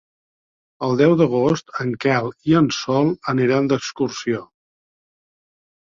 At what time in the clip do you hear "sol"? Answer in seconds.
2.79-3.13